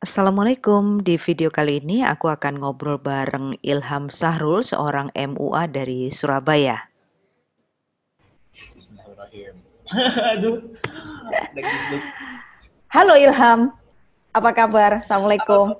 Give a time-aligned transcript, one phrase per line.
[0.00, 1.04] Assalamualaikum.
[1.04, 6.88] Di video kali ini aku akan ngobrol bareng Ilham Sahrul, seorang MUA dari Surabaya.
[8.80, 9.54] Bismillahirrahmanirrahim.
[10.32, 10.56] Aduh.
[11.52, 12.02] deg-deg.
[12.88, 13.76] Halo Ilham,
[14.32, 15.04] apa kabar?
[15.04, 15.76] Assalamualaikum.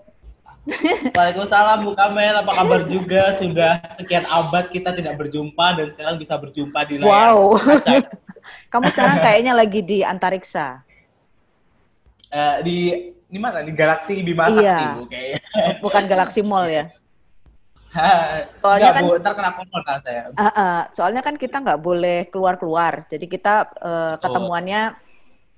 [1.16, 3.32] Waalaikumsalam Bu Kamel, apa kabar juga?
[3.40, 7.56] Sudah sekian abad kita tidak berjumpa dan sekarang bisa berjumpa di layar Wow.
[7.56, 8.04] kaca.
[8.76, 10.84] Kamu sekarang kayaknya lagi di antariksa.
[12.28, 12.78] Eh, di
[13.30, 13.62] di mana?
[13.62, 14.78] Di Galaksi Bima Sakti, Iya.
[14.98, 15.40] Bu kayaknya.
[15.78, 16.84] Bukan Galaxy Mall ya?
[17.90, 20.22] Soalnya Soalnya kan- Bu, ntar kena corona saya.
[20.34, 20.80] Ah, ah.
[20.94, 23.06] soalnya kan kita nggak boleh keluar-keluar.
[23.06, 24.94] Jadi kita eh, ketemuannya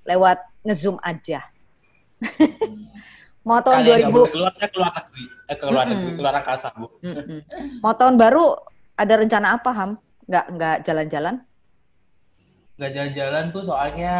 [0.05, 1.45] lewat ngezoom aja.
[3.43, 5.23] Mau tahun Kalian nggak 2000, boleh keluar, saya keluar negeri.
[5.51, 6.17] Eh, keluar negeri, Mm-mm.
[6.17, 6.87] keluar angkasa, Bu.
[7.03, 7.39] Mm-mm.
[7.83, 8.45] mau tahun baru
[8.95, 9.91] ada rencana apa Ham?
[10.23, 11.35] Nggak nggak jalan-jalan?
[12.79, 14.13] Nggak jalan-jalan, Bu, soalnya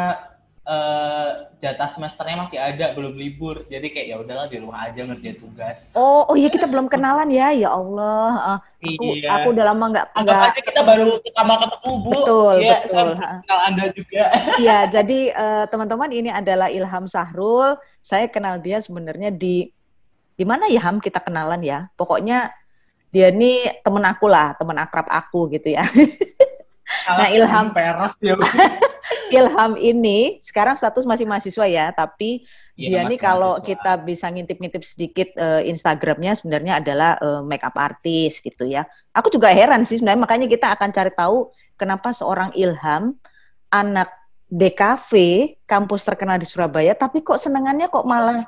[0.63, 3.67] eh, jatah semesternya masih ada, belum libur.
[3.67, 5.91] Jadi kayak ya udahlah di rumah aja ngerjain tugas.
[5.91, 8.31] Oh, oh iya kita belum kenalan ya, ya Allah.
[8.39, 9.27] Ah, aku, Iya.
[9.39, 12.09] aku udah lama nggak Anggap aja kita baru pertama ketemu, Bu.
[12.15, 12.95] Betul, Iya, betul.
[12.95, 13.11] baru
[13.43, 14.23] kenal Anda juga.
[14.63, 17.75] Iya, jadi eh, teman-teman ini adalah Ilham Sahrul.
[17.99, 19.67] Saya kenal dia sebenarnya di
[20.33, 21.91] di mana ya Ham kita kenalan ya.
[21.93, 22.49] Pokoknya
[23.13, 25.83] dia ini temen aku lah, temen akrab aku gitu ya.
[27.03, 27.73] Nah, Ilham.
[27.73, 28.37] Peres dia.
[29.31, 33.69] Ilham ini sekarang status masih mahasiswa ya, tapi Iya, dia nih kalau mahasiswa.
[33.69, 38.89] kita bisa ngintip-ngintip sedikit eh, Instagramnya sebenarnya adalah eh, makeup artist gitu ya.
[39.13, 43.13] Aku juga heran sih sebenarnya makanya kita akan cari tahu kenapa seorang Ilham
[43.69, 44.09] anak
[44.49, 45.11] DKV
[45.69, 48.45] kampus terkenal di Surabaya tapi kok senengannya kok malah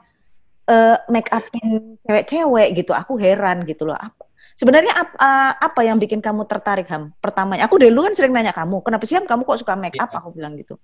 [0.69, 2.91] eh, make upin cewek-cewek gitu.
[2.97, 3.97] Aku heran gitu loh.
[3.97, 4.24] Apa,
[4.55, 7.11] sebenarnya ap- eh, apa yang bikin kamu tertarik Ham?
[7.19, 10.09] Pertamanya aku dulu kan sering nanya kamu, kenapa sih Ham kamu kok suka make up?
[10.09, 10.17] Iya.
[10.19, 10.79] Aku bilang gitu.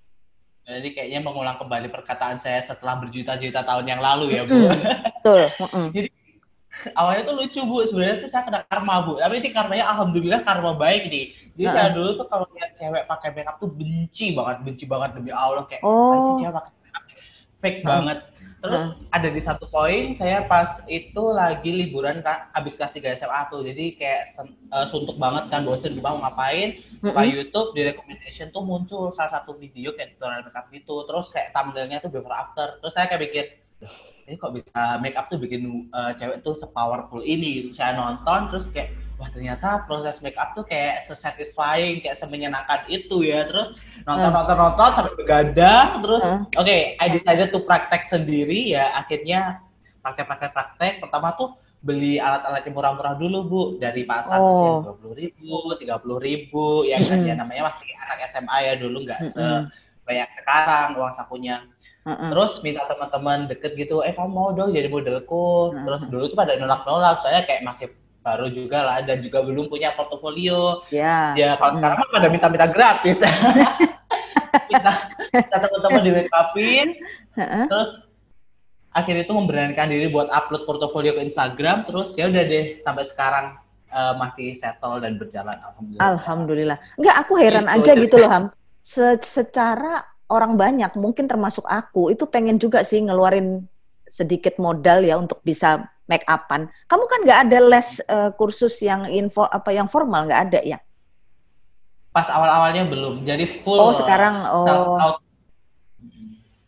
[0.61, 4.69] Jadi kayaknya mengulang kembali perkataan saya setelah berjuta-juta tahun yang lalu ya, Bu.
[4.69, 5.41] Betul.
[5.57, 5.87] mm-mm.
[6.99, 7.83] Awalnya tuh lucu, Bu.
[7.89, 9.17] Sebenarnya tuh saya kena karma, Bu.
[9.17, 11.25] Tapi ini karmanya alhamdulillah karma baik nih.
[11.57, 11.73] Jadi Heeh.
[11.73, 15.65] saya dulu tuh kalau lihat cewek pakai makeup tuh benci banget, benci banget demi Allah
[15.65, 16.13] kayak Oh.
[16.13, 17.03] "Apaan sih cewek pakai makeup
[17.61, 17.89] fake Heeh.
[17.89, 18.17] banget.
[18.61, 23.41] Terus ada di satu poin saya pas itu lagi liburan Kak, abis kelas 3 SMA
[23.49, 23.65] tuh.
[23.65, 26.77] Jadi kayak sen- eh, suntuk banget kan bosen di mau ngapain.
[27.01, 27.33] Buka Mm-mm.
[27.33, 30.95] YouTube di recommendation tuh muncul salah satu video kayak tutorial makeup gitu.
[31.09, 32.77] Terus kayak thumbnailnya tuh before after.
[32.81, 33.45] Terus saya kayak mikir,
[34.27, 37.67] ini kok bisa makeup tuh bikin uh, cewek tuh sepowerful ini.
[37.69, 43.25] Terus saya nonton terus kayak wah ternyata proses makeup tuh kayak sesatisfying, kayak semenyenangkan itu
[43.25, 43.45] ya.
[43.45, 44.37] Terus nonton Hmm.
[44.37, 45.87] nonton nonton sampai begadang.
[46.01, 46.43] Terus Hmm.
[46.53, 48.93] oke, I decided to praktek sendiri ya.
[48.97, 49.61] Akhirnya
[50.01, 50.93] praktek praktek praktek.
[51.01, 54.85] Pertama tuh beli alat-alat yang murah-murah dulu bu dari pasar Oh.
[54.85, 57.25] dua puluh ribu, tiga puluh ribu, yang Mm-mm.
[57.25, 59.65] ya namanya masih anak SMA ya dulu nggak Mm-mm.
[60.05, 61.65] sebanyak sekarang uang sakunya.
[62.01, 62.33] Mm-mm.
[62.33, 65.69] Terus minta teman-teman deket gitu, eh kamu mau dong jadi modelku.
[65.69, 65.85] Hmm.
[65.85, 69.93] Terus dulu tuh pada nolak-nolak, soalnya kayak masih baru juga lah dan juga belum punya
[69.93, 70.81] portofolio.
[70.89, 71.37] Ya.
[71.37, 71.79] Ya kalau Hmm.
[71.81, 73.17] sekarang mah pada minta-minta gratis.
[74.69, 74.91] minta,
[75.29, 76.87] minta teman-teman di make upin,
[77.69, 77.91] terus
[78.91, 83.45] akhirnya itu memberanikan diri buat upload portofolio ke Instagram, terus ya udah deh sampai sekarang
[83.87, 86.03] eh, masih settle dan berjalan alhamdulillah.
[86.03, 86.77] Alhamdulillah.
[86.97, 88.43] Enggak, aku heran Itu aja gitu loh Ham.
[88.81, 93.67] Se- secara orang banyak, mungkin termasuk aku, itu pengen juga sih ngeluarin
[94.07, 96.71] sedikit modal ya untuk bisa make upan.
[96.87, 100.79] Kamu kan nggak ada les eh, kursus yang info apa yang formal nggak ada ya?
[102.11, 105.17] Pas awal-awalnya belum, jadi full Oh sekarang self oh out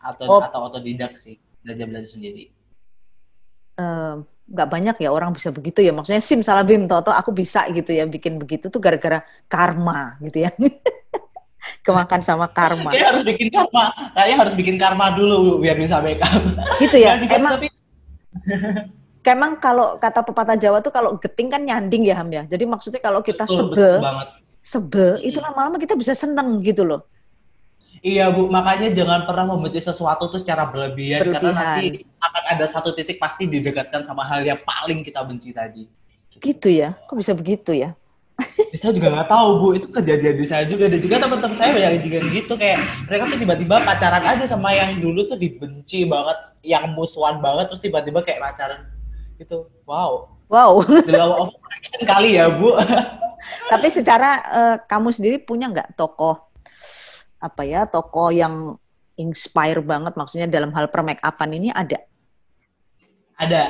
[0.04, 0.40] atau Oh.
[0.40, 2.52] atau otodidak sih belajar belajar sendiri.
[3.74, 4.14] eh,
[4.44, 5.92] nggak banyak ya orang bisa begitu ya.
[5.92, 10.44] Maksudnya sim salah bim toto aku bisa gitu ya bikin begitu tuh gara-gara karma gitu
[10.44, 10.50] ya.
[11.82, 12.92] Kemakan sama karma.
[12.92, 16.42] Kayaknya harus bikin karma, kayaknya harus bikin karma dulu biar bisa make up.
[16.80, 17.16] Gitu ya.
[17.20, 17.66] Juga Emang tapi
[19.24, 22.44] Emang kalau kata pepatah Jawa tuh kalau geting kan nyanding ya Ham ya.
[22.44, 24.28] Jadi maksudnya kalau kita betul, sebel, betul banget.
[24.60, 25.28] sebel Mm-mm.
[25.32, 27.08] itu lama-lama kita bisa seneng gitu loh.
[28.04, 31.56] Iya Bu, makanya jangan pernah membenci sesuatu tuh secara berlebihan, karena Berlebihan.
[31.56, 35.88] nanti akan ada satu titik pasti didekatkan sama hal yang paling kita benci tadi.
[36.36, 37.00] Gitu ya.
[37.08, 37.96] Kok bisa begitu ya?
[38.74, 41.70] Ya, saya juga nggak tahu Bu, itu kejadian di saya juga dan juga teman-teman saya
[41.70, 46.38] banyak juga gitu kayak mereka tuh tiba-tiba pacaran aja sama yang dulu tuh dibenci banget,
[46.66, 48.90] yang musuhan banget terus tiba-tiba kayak pacaran
[49.38, 49.70] gitu.
[49.86, 50.82] Wow, Wow.
[50.86, 52.74] attraction kali ya Bu.
[53.72, 56.50] Tapi secara eh, kamu sendiri punya nggak tokoh
[57.38, 58.80] apa ya tokoh yang
[59.20, 62.00] inspire banget maksudnya dalam hal per make upan ini ada?
[63.36, 63.62] Ada.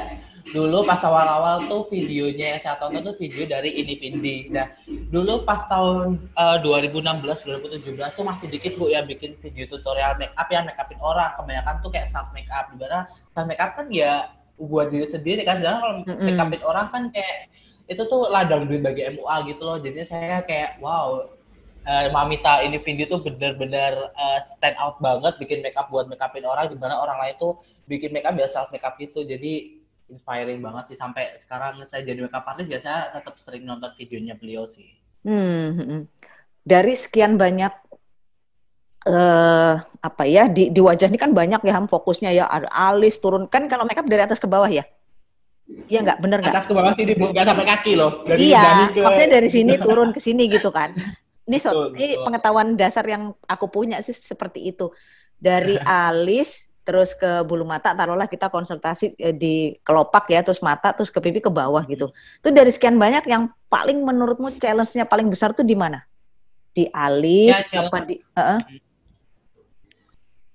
[0.45, 4.37] Dulu pas awal-awal tuh videonya yang saya tonton tuh video dari Ini Vindi.
[4.53, 4.69] Nah,
[5.09, 7.25] dulu pas tahun eh, 2016
[7.81, 11.33] 2017 tuh masih dikit Bu yang bikin video tutorial make up yang make upin orang.
[11.41, 12.69] Kebanyakan tuh kayak self make up.
[12.69, 14.29] Di mana self make up kan ya
[14.61, 15.65] buat diri sendiri kan.
[15.65, 17.49] Sedangkan kalau make upin orang kan kayak
[17.89, 19.81] itu tuh ladang duit bagi MUA gitu loh.
[19.81, 21.25] Jadinya saya kayak wow
[21.89, 26.21] eh, Mamita ini Vindi tuh bener-bener eh, stand out banget bikin make up buat make
[26.21, 27.57] upin orang di mana orang lain tuh
[27.89, 29.25] bikin make up ya self make up gitu.
[29.25, 29.84] Jadi
[30.15, 33.91] inspiring banget sih sampai sekarang saya jadi make up artist ya saya tetap sering nonton
[33.99, 34.95] videonya beliau sih.
[35.27, 36.01] Hmm, hmm, hmm.
[36.65, 37.75] Dari sekian banyak
[39.05, 43.21] eh apa ya di, di wajah ini kan banyak ya Ham fokusnya ya ada alis
[43.21, 44.81] turun kan kalau makeup dari atas ke bawah ya
[45.65, 48.25] Iya nggak bener nggak Atas ke bawah sih nggak sampai kaki loh.
[48.25, 50.97] Dari iya ke maksudnya dari sini turun ke sini gitu kan
[51.45, 52.25] ini so, Betul, ini betul.
[52.29, 54.91] pengetahuan dasar yang aku punya sih seperti itu
[55.37, 55.77] dari
[56.09, 61.09] alis terus ke bulu mata taruhlah kita konsultasi eh, di kelopak ya terus mata terus
[61.09, 65.57] ke pipi ke bawah gitu itu dari sekian banyak yang paling menurutmu challenge-nya paling besar
[65.57, 66.05] tuh di mana
[66.77, 68.59] di alis Ya, apa di Heeh.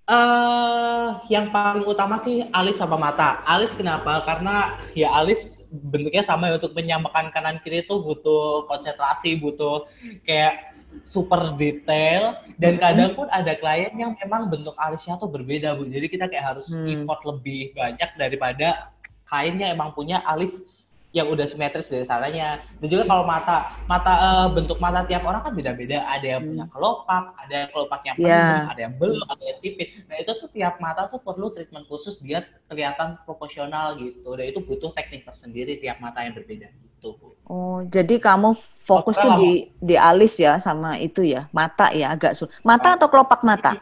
[0.09, 3.45] eh yang paling utama sih alis sama mata.
[3.45, 4.25] Alis kenapa?
[4.25, 9.85] Karena ya alis bentuknya sama ya untuk menyamakan kanan kiri itu butuh konsentrasi, butuh
[10.25, 10.68] kayak
[11.05, 12.81] super detail dan Mhm.
[12.81, 15.85] kadang pun ada klien yang memang bentuk alisnya tuh berbeda bu.
[15.85, 16.85] Jadi kita kayak harus Hmm.
[16.85, 18.89] effort lebih banyak daripada
[19.25, 20.61] kliennya emang punya alis
[21.09, 22.61] yang udah simetris dari sananya.
[22.77, 26.05] Dan juga kalau mata, mata eh, bentuk mata tiap orang kan beda-beda.
[26.05, 26.49] Ada yang Hmm.
[26.53, 29.87] punya kelopak, ada yang kelopaknya penuh, ada yang belum, ada yang sipit.
[30.05, 34.29] Nah itu tuh tiap mata tuh perlu treatment khusus biar kelihatan proporsional gitu.
[34.37, 37.15] Dan itu butuh teknik tersendiri tiap mata yang berbeda gitu.
[37.49, 38.53] Oh, jadi kamu
[38.85, 42.53] fokus tuh di di alis ya sama itu ya, mata ya agak sulit.
[42.61, 43.79] Mata atau kelopak mata?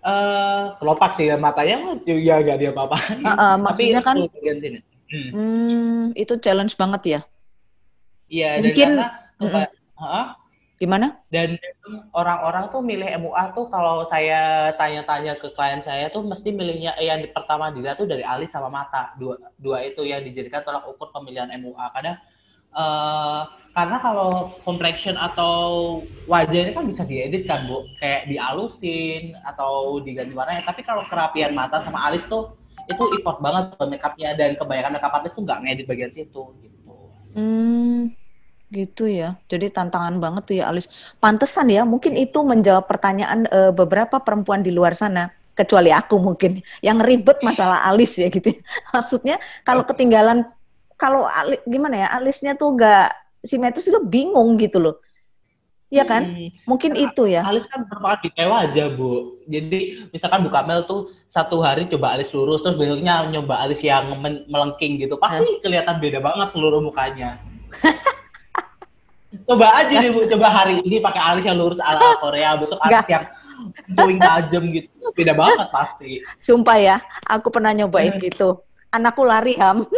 [0.00, 3.20] Eh kelopak sih matanya mah ya gak dia apa-apain.
[3.20, 4.78] Heeh, maksudnya kan- itu bagian sini.
[5.10, 5.28] Hmm.
[5.34, 7.20] Hmm, itu challenge banget ya.
[8.30, 10.26] Iya dan Mungkin- karena keba- Hah?
[10.80, 11.20] Gimana?
[11.28, 11.60] dan
[12.16, 17.12] orang-orang tuh milih MUA tuh kalau saya tanya-tanya ke klien saya tuh mesti milihnya eh,
[17.12, 19.12] yang pertama dilihat tuh dari alis sama mata.
[19.20, 22.16] Dua dua itu yang dijadikan tolak ukur pemilihan MUA kadang
[22.72, 23.42] eh,
[23.76, 25.54] karena kalau complexion atau
[26.26, 27.86] wajah ini kan bisa diedit kan bu?
[28.00, 30.64] Kayak dialusin atau diganti warnanya.
[30.64, 32.56] Tapi kalau kerapian mata sama alis tuh
[32.90, 36.92] itu effort banget buat makeupnya dan kebanyakan makeup artist tuh nggak ngedit bagian situ gitu.
[37.30, 38.10] Hmm,
[38.70, 39.34] gitu ya.
[39.50, 40.86] Jadi tantangan banget tuh ya alis.
[41.18, 46.62] Pantesan ya, mungkin itu menjawab pertanyaan eh, beberapa perempuan di luar sana, kecuali aku mungkin,
[46.80, 48.54] yang ribet masalah alis ya gitu.
[48.94, 50.46] Maksudnya kalau ketinggalan,
[50.94, 53.10] kalau ali- gimana ya, alisnya tuh nggak
[53.42, 54.96] simetris itu bingung gitu loh.
[55.90, 56.22] Iya kan?
[56.22, 56.54] Hmm.
[56.70, 57.42] Mungkin itu ya.
[57.42, 62.30] alis kan merupakan detail aja bu jadi misalkan Bu Kamel tuh satu hari coba alis
[62.30, 64.06] lurus terus besoknya nyoba alis yang
[64.46, 67.42] melengking gitu pasti kelihatan beda banget seluruh mukanya
[69.50, 72.94] coba aja deh bu coba hari ini pakai alis yang lurus ala Korea besok alis
[72.94, 73.06] Nggak.
[73.08, 73.24] yang
[73.92, 78.22] going tajam gitu beda banget pasti Sumpah ya, aku pernah nyobain Hmm.
[78.22, 78.62] gitu.
[78.88, 79.82] Anakku lari ham.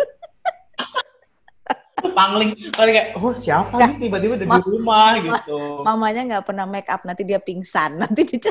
[2.02, 6.66] pangling paling kayak oh siapa nih tiba-tiba ada Ma- di rumah gitu Mamanya nggak pernah
[6.66, 8.50] make up, nanti dia pingsan, nanti dia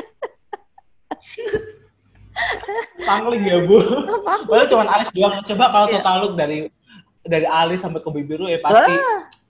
[3.04, 3.76] pangling ya bu
[4.48, 5.44] Padahal cuma alis doang.
[5.44, 5.94] Coba kalau Iya.
[5.98, 6.58] total look dari
[7.22, 8.94] dari alis sampai ke bibir lu ya pasti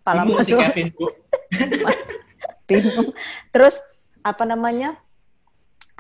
[0.02, 0.58] pala bingung si masuk.
[0.66, 1.06] Kevin bu.
[2.68, 3.12] bingung.
[3.52, 3.80] Terus
[4.24, 4.98] apa namanya?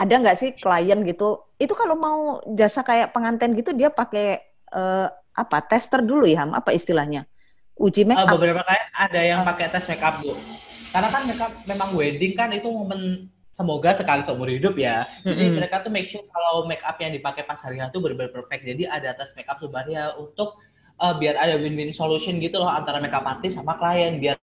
[0.00, 1.24] Ada nggak sih klien gitu?
[1.60, 2.20] Itu kalau mau
[2.58, 4.40] jasa kayak pengantin gitu dia pakai
[4.72, 5.06] eh,
[5.42, 5.56] apa?
[5.68, 6.48] Tester dulu ya?
[6.48, 7.28] Apa istilahnya?
[7.76, 8.36] Uji make Eh, up.
[8.36, 10.32] beberapa kali ada yang pakai tes makeup bu.
[10.92, 13.00] Karena kan makeup memang wedding kan itu momen
[13.56, 15.08] semoga sekali seumur hidup ya.
[15.28, 15.56] Jadi Mm-mm.
[15.56, 18.62] mereka tuh make sure kalau makeup yang dipakai pas hari itu benar-benar perfect.
[18.68, 20.60] Jadi ada tes makeup sebenarnya untuk
[21.00, 24.36] eh, biar ada win-win solution gitu loh antara makeup artis sama klien biar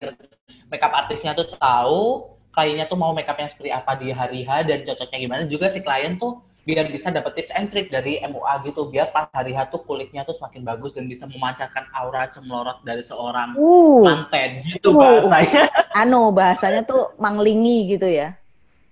[0.70, 5.18] makeup artisnya tuh tahu kliennya tuh mau makeupnya seperti apa di hari H dan cocoknya
[5.22, 9.10] gimana juga si klien tuh biar bisa dapet tips and trick dari MUA gitu biar
[9.10, 13.56] pas hari H tuh kulitnya tuh semakin bagus dan bisa memancarkan aura cemlorot dari seorang
[13.56, 15.24] Uh, manten gitu Uh.
[15.24, 15.66] bahasanya.
[16.02, 18.36] anu bahasanya tuh manglingi gitu ya.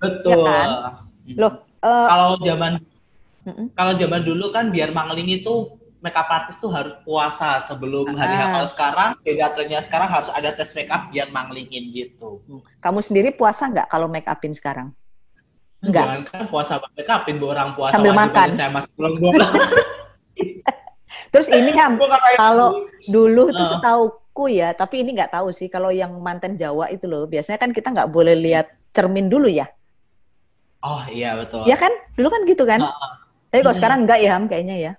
[0.00, 0.47] Betul.
[0.49, 0.69] kan?
[1.29, 1.37] Hmm.
[1.37, 1.53] Loh,
[1.85, 2.73] eh, kalau zaman
[3.77, 8.40] kalau zaman dulu kan biar mangling itu makeup artist tuh harus puasa sebelum hari H.
[8.40, 8.49] Ah.
[8.55, 12.38] Kalau sekarang beda trennya sekarang harus ada tes makeup biar manglingin gitu.
[12.78, 14.95] kamu sendiri puasa nggak kalau make upin sekarang?
[15.83, 16.05] Enggak.
[16.07, 18.49] Jangan kan puasa make upin bu orang puasa Sambil makan.
[18.55, 19.12] saya masih belum.
[21.28, 22.05] Terus ini itu.
[22.38, 27.05] Kalau dulu tuh setauku ya, tapi ini nggak tahu sih kalau yang manten Jawa itu
[27.05, 27.26] loh.
[27.26, 29.67] Biasanya kan kita nggak boleh lihat cermin dulu ya.
[30.78, 31.67] Oh iya betul.
[31.67, 31.90] Ya kan?
[32.14, 32.81] Dulu kan gitu kan?
[32.81, 33.12] Heeh.
[33.50, 33.81] Tapi kalau Hmm.
[33.83, 34.93] sekarang enggak ya Ham kayaknya ya.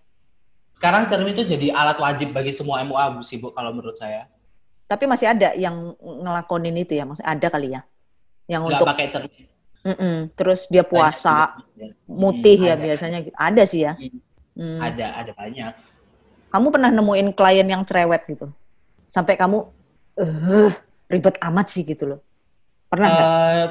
[0.79, 4.31] Sekarang cermin itu jadi alat wajib bagi semua MUA sih bu kalau menurut saya.
[4.88, 7.83] Tapi masih ada yang ngelakonin itu ya, maksudnya ada kali ya.
[8.48, 9.43] Yang Nggak untuk pakai cermin.
[9.79, 10.27] Mm-mm.
[10.36, 11.95] terus dia puasa sih.
[12.03, 12.83] mutih Hmm, ya ada.
[12.83, 13.36] biasanya gitu.
[13.36, 13.93] Ada sih ya.
[14.00, 14.19] Hmm.
[14.55, 14.79] Hmm.
[14.79, 15.71] Ada, ada banyak.
[16.51, 18.48] Kamu pernah nemuin klien yang cerewet gitu?
[19.12, 19.67] Sampai kamu,
[20.15, 20.71] eh,
[21.12, 22.19] ribet amat sih gitu loh.
[22.88, 23.27] Pernah nggak?
[23.27, 23.65] Uh,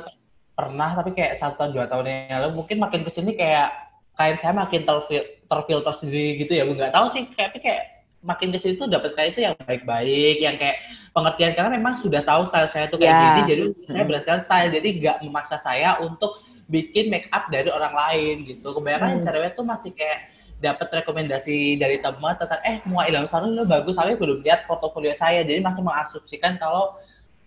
[0.53, 3.73] pernah, tapi kayak satu tahun, dua tahun yang lalu, mungkin makin ke sini kayak
[4.13, 6.69] klien saya makin terfil terfilter sendiri gitu ya.
[6.69, 7.83] Nggak tahu sih, kayak, kayak
[8.21, 10.79] makin ke situ dapat kayak itu yang baik-baik, yang kayak
[11.17, 13.25] pengertian karena memang sudah tahu style saya tuh kayak yeah.
[13.25, 13.89] gini, jadi hmm.
[13.91, 18.69] saya berdasarkan style, jadi nggak memaksa saya untuk bikin make up dari orang lain gitu.
[18.77, 19.25] Kebanyakan hmm.
[19.25, 20.29] cewek tuh masih kayak
[20.59, 25.15] dapat rekomendasi dari teman tentang eh mau Ilham Sarun lo bagus tapi belum lihat portofolio
[25.15, 26.99] saya jadi masih mengasumsikan kalau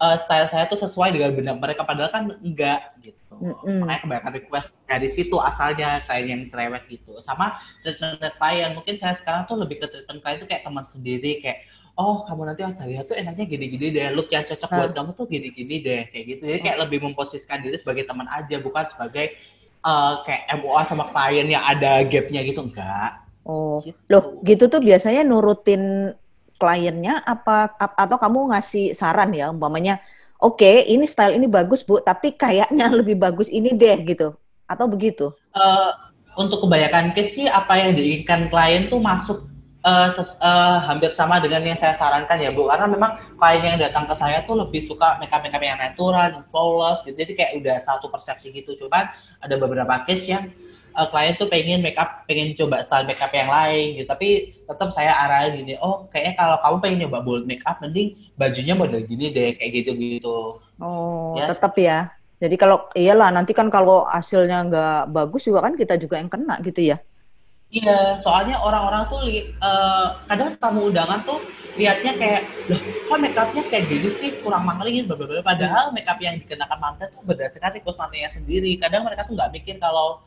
[0.02, 3.86] uh, style saya tuh sesuai dengan benar mereka padahal kan enggak gitu mm-hmm.
[3.86, 9.14] makanya kebanyakan request dari situ asalnya klien yang cerewet gitu sama treatment klien mungkin saya
[9.16, 13.06] sekarang tuh lebih ke treatment klien tuh kayak teman sendiri kayak oh kamu nanti Australia
[13.06, 16.60] tuh enaknya gini-gini deh look yang cocok buat kamu tuh gini-gini deh kayak gitu jadi
[16.66, 19.38] kayak lebih memposisikan diri sebagai teman aja bukan sebagai
[19.86, 23.22] uh, kayak MOA sama klien yang ada gapnya gitu enggak.
[23.42, 23.98] Oh, gitu.
[24.06, 26.14] loh gitu tuh biasanya nurutin
[26.62, 29.98] kliennya apa atau kamu ngasih saran ya umpamanya
[30.42, 34.38] oke okay, ini style ini bagus bu tapi kayaknya lebih bagus ini deh gitu.
[34.66, 35.36] Atau begitu?
[35.52, 35.92] Uh,
[36.40, 39.52] untuk kebanyakan case sih apa yang diinginkan klien tuh masuk
[39.84, 42.72] uh, ses, uh, hampir sama dengan yang saya sarankan ya Bu.
[42.72, 46.44] Karena memang klien yang datang ke saya tuh lebih suka makeup makeup yang natural, yang
[46.50, 47.20] flawless gitu.
[47.20, 48.80] Jadi kayak udah satu persepsi gitu.
[48.80, 49.12] Cuman
[49.44, 50.48] ada beberapa case yang
[50.96, 54.08] uh, klien tuh pengen makeup pengen coba style makeup yang lain gitu.
[54.08, 58.74] Tapi tetap saya arahin gini oh kayaknya kalau kamu pengen nyoba bold makeup mending bajunya
[58.76, 60.38] model gini deh kayak gitu gitu
[60.80, 62.12] oh ya, tetap ya.
[62.42, 66.58] Jadi kalau iyalah nanti kan kalau hasilnya nggak bagus juga kan kita juga yang kena
[66.66, 66.98] gitu ya.
[67.72, 69.24] Iya, soalnya orang-orang tuh
[69.64, 71.40] uh, kadang tamu undangan tuh
[71.80, 74.30] liatnya kayak, loh kok makeupnya kayak gini sih?
[74.44, 78.76] Kurang mahalin, beberapa padahal makeup yang dikenakan mantan tuh berdasarkan request mantannya sendiri.
[78.76, 80.20] Kadang mereka tuh nggak mikir kalau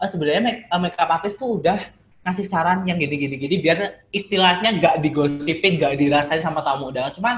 [0.00, 1.78] uh, sebenarnya make, uh, makeup artist tuh udah
[2.20, 7.12] ngasih saran yang gini-gini-gini biar istilahnya nggak digosipin, nggak dirasain sama tamu undangan.
[7.16, 7.34] Cuman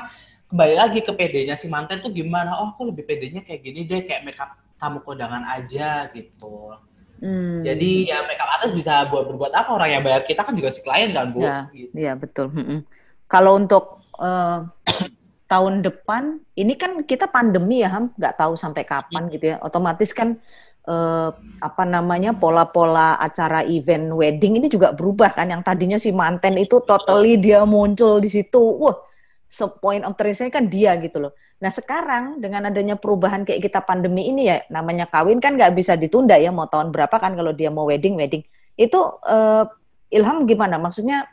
[0.50, 2.58] kembali lagi ke pedenya si mantan tuh gimana?
[2.58, 6.74] Oh, aku lebih pedenya kayak gini deh, kayak makeup tamu kondangan aja gitu.
[7.22, 7.62] Hmm.
[7.62, 10.82] Jadi ya makeup artist bisa buat berbuat apa orang yang bayar kita kan juga si
[10.82, 11.46] klien kan bu.
[11.46, 11.94] Iya gitu.
[11.94, 12.50] Ya, betul.
[12.50, 12.82] Hmm.
[13.30, 14.66] Kalau untuk uh,
[15.52, 19.56] tahun depan ini kan kita pandemi ya Ham, nggak tahu sampai kapan gitu ya.
[19.62, 20.42] Otomatis kan
[20.86, 21.30] uh,
[21.62, 25.50] apa namanya pola-pola acara event wedding ini juga berubah kan.
[25.50, 28.98] Yang tadinya si manten itu totally dia muncul di situ, wah,
[29.46, 31.32] so point of interest kan dia gitu loh.
[31.62, 35.94] Nah sekarang dengan adanya perubahan kayak kita pandemi ini ya, namanya kawin kan nggak bisa
[35.94, 38.42] ditunda ya, mau tahun berapa kan kalau dia mau wedding wedding.
[38.74, 39.64] Itu uh,
[40.10, 40.76] Ilham gimana?
[40.76, 41.30] Maksudnya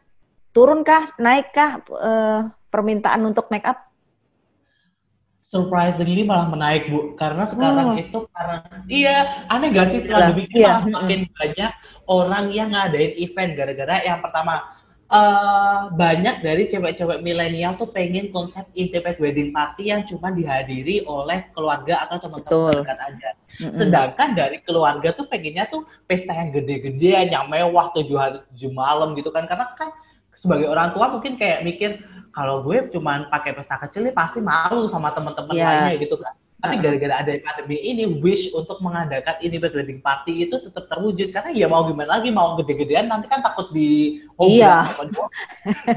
[0.53, 3.88] turunkah, naikkah uh, permintaan untuk make up?
[5.49, 7.97] Surprisingly malah menaik bu, karena sekarang oh.
[7.97, 9.17] itu karena iya
[9.49, 10.77] aneh gak sih pandemi iya.
[10.77, 11.71] malah makin banyak
[12.05, 14.77] orang yang ngadain event gara-gara yang pertama
[15.09, 21.49] uh, banyak dari cewek-cewek milenial tuh pengen konsep intimate wedding party yang cuma dihadiri oleh
[21.51, 23.29] keluarga atau teman-teman dekat aja.
[23.33, 23.73] Mm-hmm.
[23.75, 29.17] Sedangkan dari keluarga tuh pengennya tuh pesta yang gede-gedean, yang mewah tujuh hari tujuh malam
[29.17, 29.49] gitu kan.
[29.49, 29.89] Karena kan
[30.37, 31.99] sebagai orang tua mungkin kayak mikir
[32.39, 35.91] kalau gue cuma pakai pesta kecil nih pasti malu sama teman-teman yeah.
[35.91, 36.31] lainnya gitu kan.
[36.59, 41.55] Tapi gara-gara ada pandemi ini, wish untuk mengadakan ini wedding party itu tetap terwujud karena
[41.55, 44.91] ya mau gimana lagi mau gede-gedean nanti kan takut di oh, iya.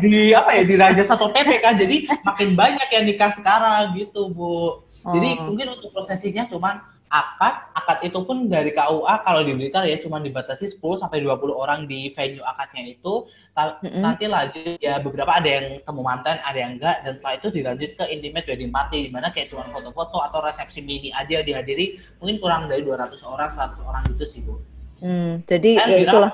[0.03, 4.31] di apa ya di raja satu pp kan jadi makin banyak yang nikah sekarang gitu
[4.31, 4.87] bu.
[5.03, 5.51] Jadi oh.
[5.51, 6.79] mungkin untuk prosesinya cuman
[7.13, 11.53] akad, akad itu pun dari KUA kalau di Blitar ya cuma dibatasi 10 sampai 20
[11.53, 13.29] orang di venue akadnya itu.
[13.53, 14.01] Mm-hmm.
[14.01, 17.91] Nanti lanjut ya beberapa ada yang temu mantan, ada yang enggak dan setelah itu dilanjut
[18.01, 22.41] ke intimate wedding party di mana kayak cuma foto-foto atau resepsi mini aja dihadiri mungkin
[22.41, 24.57] kurang dari 200 orang, 100 orang gitu sih, Bu.
[25.05, 26.33] Hmm, jadi ya itulah.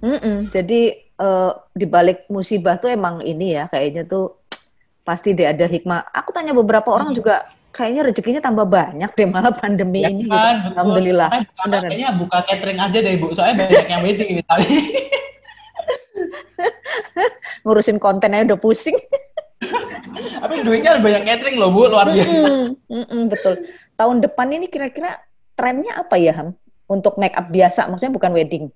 [0.00, 4.40] Mm-mm, jadi uh, di balik musibah tuh emang ini ya kayaknya tuh
[5.04, 6.08] pasti deh ada hikmah.
[6.24, 7.18] Aku tanya beberapa orang hmm.
[7.20, 10.24] juga kayaknya rezekinya tambah banyak deh malah pandemi ya, ini.
[10.24, 10.32] Gitu.
[10.32, 10.68] Kan, gitu.
[10.72, 11.28] Alhamdulillah.
[11.28, 14.68] Buka, kayaknya buka catering aja deh Bu, soalnya banyak yang wedding misalnya.
[17.68, 18.96] Ngurusin kontennya udah pusing.
[20.42, 22.32] Tapi duitnya banyak catering loh Bu, luar biasa.
[22.32, 23.54] Mm -mm, mm -mm, betul.
[24.00, 25.20] Tahun depan ini kira-kira
[25.52, 26.56] trennya apa ya Ham?
[26.88, 28.72] Untuk make up biasa, maksudnya bukan wedding.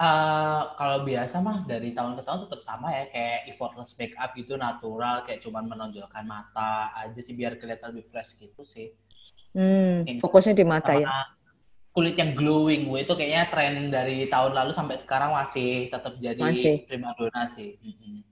[0.00, 4.56] Uh, kalau biasa mah dari tahun ke tahun tetap sama ya kayak effortless makeup itu
[4.56, 8.96] natural kayak cuman menonjolkan mata aja sih biar kelihatan lebih fresh gitu sih.
[9.52, 11.04] Hmm, fokusnya di mata ya.
[11.92, 16.80] Kulit yang glowing, itu kayaknya tren dari tahun lalu sampai sekarang masih tetap jadi masih.
[16.88, 17.76] dona sih.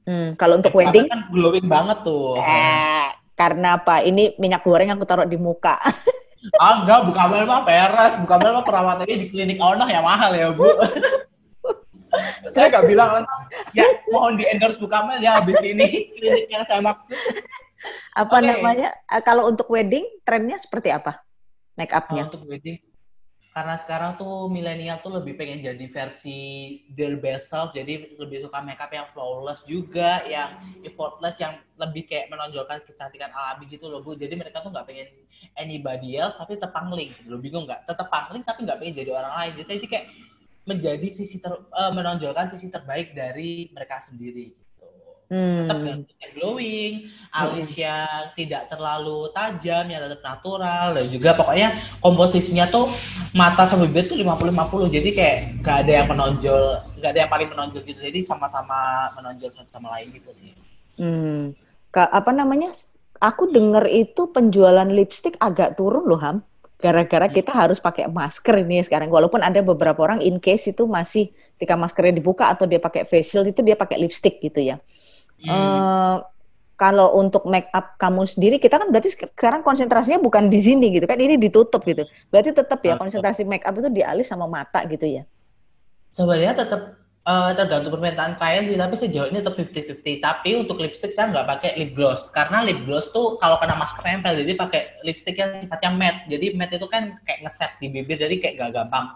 [0.08, 2.40] Hmm, kalau untuk wedding kan glowing banget tuh.
[2.40, 4.00] Eh, karena apa?
[4.08, 5.76] Ini minyak goreng aku taruh di muka.
[6.64, 10.64] ah, enggak, bukan mah peres, bukan mah perawatannya di klinik Onah ya mahal ya, Bu.
[12.54, 13.42] saya nggak bilang langsung,
[13.76, 17.12] ya mohon di endorse Bu Kamel ya habis ini klinik yang saya maksud.
[18.14, 18.46] Apa okay.
[18.50, 18.88] namanya?
[19.06, 21.22] Eh, kalau untuk wedding, trennya seperti apa?
[21.78, 22.26] Make upnya?
[22.26, 22.82] Untuk wedding,
[23.58, 26.38] karena sekarang tuh milenial tuh lebih pengen jadi versi
[26.94, 32.30] their best self jadi lebih suka makeup yang flawless juga yang effortless yang lebih kayak
[32.30, 35.10] menonjolkan kecantikan alami gitu loh bu jadi mereka tuh nggak pengen
[35.58, 39.34] anybody else tapi tetap pangling loh bingung nggak tetap pangling tapi nggak pengen jadi orang
[39.34, 40.06] lain jadi kayak
[40.68, 44.52] menjadi sisi ter, uh, menonjolkan sisi terbaik dari mereka sendiri
[45.32, 45.68] hmm.
[45.68, 46.92] tetap yang glowing,
[47.32, 47.84] alis hmm.
[47.84, 51.68] yang tidak terlalu tajam, yang tetap natural, dan juga pokoknya
[52.00, 52.90] komposisinya tuh
[53.36, 56.62] mata sama bibir tuh 50-50, jadi kayak gak ada yang menonjol,
[57.00, 60.52] gak ada yang paling menonjol gitu, jadi sama-sama menonjol satu sama lain gitu sih.
[60.98, 61.54] Hmm.
[61.94, 62.74] Ka apa namanya?
[63.18, 66.46] Aku denger itu penjualan lipstick agak turun loh, Ham.
[66.78, 67.34] Gara-gara hmm.
[67.34, 69.10] kita harus pakai masker ini sekarang.
[69.10, 73.42] Walaupun ada beberapa orang in case itu masih ketika maskernya dibuka atau dia pakai facial
[73.50, 74.78] itu dia pakai lipstick gitu ya.
[75.42, 75.50] Hmm.
[75.50, 76.16] Uh,
[76.78, 81.10] kalau untuk make up kamu sendiri, kita kan berarti sekarang konsentrasinya bukan di sini gitu
[81.10, 82.06] kan, ini ditutup gitu.
[82.30, 85.26] Berarti tetap ya konsentrasi make up itu di alis sama mata gitu ya?
[86.14, 86.94] Sebenarnya tetap
[87.28, 90.24] uh, tergantung permintaan klien sih, tapi sejauh ini tetap 50-50.
[90.24, 94.00] Tapi untuk lipstick saya nggak pakai lip gloss, karena lip gloss tuh kalau kena masker
[94.00, 96.20] tempel, jadi pakai lipstick yang sifatnya matte.
[96.32, 99.06] Jadi matte itu kan kayak ngeset di bibir, jadi kayak gak gampang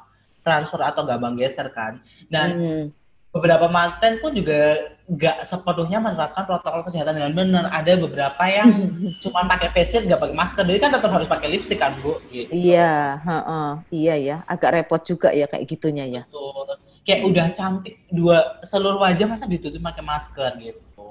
[0.44, 2.04] transfer atau gampang geser kan.
[2.28, 2.86] Dan hmm
[3.32, 7.64] beberapa manten pun juga nggak sepenuhnya menerapkan protokol kesehatan dengan benar.
[7.72, 8.92] Ada beberapa yang
[9.24, 12.20] cuma pakai face shield nggak pakai masker, jadi kan tetap harus pakai lipstick kan bu.
[12.28, 12.52] Gitu.
[12.52, 16.22] Iya, uh, uh, iya ya, agak repot juga ya kayak gitunya ya.
[16.28, 16.61] Betul.
[17.02, 21.08] Kayak udah cantik dua seluruh wajah masa ditutup pakai masker gitu.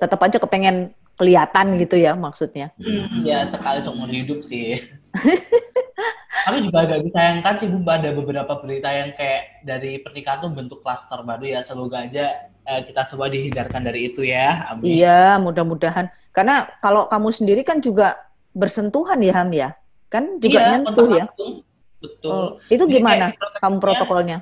[0.00, 2.72] Tetap aja kepengen kelihatan gitu ya maksudnya.
[2.80, 4.80] Hmm, ya sekali seumur hidup sih.
[6.48, 10.80] Tapi juga agak disayangkan sih Bu, ada beberapa berita yang kayak dari pernikahan tuh bentuk
[10.80, 11.60] klaster baru ya.
[11.60, 14.72] Semoga aja eh, kita semua dihindarkan dari itu ya.
[14.72, 14.96] Amin.
[14.96, 16.08] Iya, mudah-mudahan.
[16.32, 18.16] Karena kalau kamu sendiri kan juga
[18.56, 19.76] bersentuhan ya Ham ya?
[20.08, 21.24] Kan juga iya, nyentuh ya?
[22.00, 22.32] Betul.
[22.32, 24.40] Oh, itu gimana kamu protokolnya?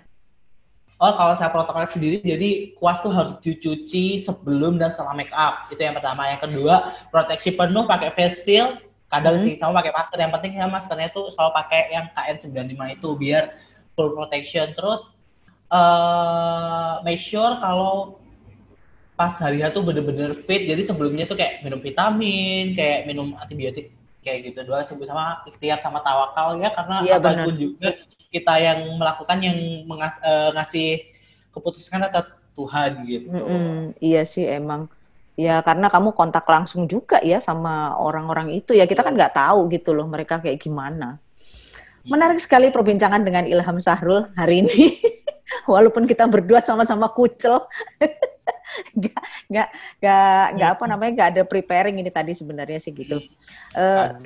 [0.99, 5.71] Oh, kalau saya protokol sendiri, jadi kuas tuh harus dicuci sebelum dan setelah make up.
[5.71, 6.27] Itu yang pertama.
[6.27, 9.45] Yang kedua, proteksi penuh pakai face shield, kadang hmm.
[9.45, 13.45] sih kamu pakai masker yang penting ya maskernya tuh selalu pakai yang KN95 itu biar
[13.97, 15.09] full protection terus
[15.73, 18.21] uh, make sure kalau
[19.17, 23.91] pas hari tuh bener-bener fit jadi sebelumnya tuh kayak minum vitamin kayak minum antibiotik
[24.23, 27.89] kayak gitu doang sebut sama ikhtiar sama tawakal ya karena ya, apa pun juga
[28.29, 31.05] kita yang melakukan yang mengas, uh, ngasih
[31.53, 33.29] keputusan tetap Tuhan gitu.
[33.31, 33.77] Mm -hmm.
[34.03, 34.91] Iya sih emang
[35.39, 39.71] Ya karena kamu kontak langsung juga ya sama orang-orang itu ya kita kan nggak tahu
[39.71, 41.23] gitu loh mereka kayak gimana.
[42.03, 44.99] Menarik sekali perbincangan dengan Ilham Sahrul hari ini.
[45.71, 47.63] Walaupun kita berdua sama-sama kucel.
[48.99, 49.69] nggak nggak
[50.03, 53.23] nggak nggak apa namanya nggak ada preparing ini tadi sebenarnya sih gitu.
[53.79, 54.19] Uh,